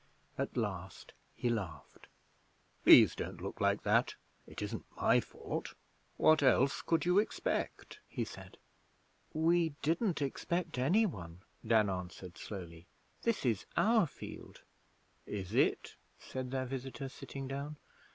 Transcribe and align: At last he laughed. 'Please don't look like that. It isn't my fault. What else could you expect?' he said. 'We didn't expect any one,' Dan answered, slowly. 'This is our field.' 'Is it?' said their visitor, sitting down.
At 0.35 0.57
last 0.57 1.13
he 1.35 1.47
laughed. 1.47 2.07
'Please 2.83 3.13
don't 3.13 3.39
look 3.39 3.61
like 3.61 3.83
that. 3.83 4.15
It 4.47 4.63
isn't 4.63 4.87
my 4.97 5.19
fault. 5.19 5.75
What 6.17 6.41
else 6.41 6.81
could 6.81 7.05
you 7.05 7.19
expect?' 7.19 7.99
he 8.07 8.25
said. 8.25 8.57
'We 9.31 9.75
didn't 9.83 10.19
expect 10.19 10.79
any 10.79 11.05
one,' 11.05 11.41
Dan 11.63 11.87
answered, 11.87 12.35
slowly. 12.39 12.87
'This 13.21 13.45
is 13.45 13.65
our 13.77 14.07
field.' 14.07 14.61
'Is 15.27 15.53
it?' 15.53 15.95
said 16.17 16.49
their 16.49 16.65
visitor, 16.65 17.07
sitting 17.07 17.47
down. 17.47 17.77